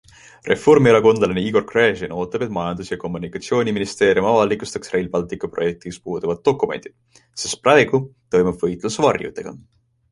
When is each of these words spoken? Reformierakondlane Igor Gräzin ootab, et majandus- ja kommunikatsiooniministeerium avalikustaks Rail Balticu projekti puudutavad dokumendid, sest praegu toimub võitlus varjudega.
Reformierakondlane 0.51 1.43
Igor 1.49 1.65
Gräzin 1.71 2.15
ootab, 2.21 2.45
et 2.45 2.55
majandus- 2.55 2.89
ja 2.93 2.97
kommunikatsiooniministeerium 3.03 4.31
avalikustaks 4.31 4.93
Rail 4.95 5.13
Balticu 5.17 5.51
projekti 5.59 5.95
puudutavad 6.09 6.43
dokumendid, 6.51 6.99
sest 7.45 7.59
praegu 7.69 8.05
toimub 8.37 8.65
võitlus 8.69 9.01
varjudega. 9.09 9.59